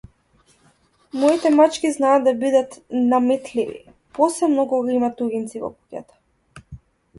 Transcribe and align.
Моите 1.19 1.47
мачки 1.59 1.87
знаат 1.97 2.21
да 2.27 2.33
бидат 2.39 2.71
наметливи, 3.11 3.77
посебно 4.17 4.67
кога 4.73 4.97
има 4.99 5.13
туѓинци 5.21 5.65
во 5.67 5.73
куќата. 5.77 6.75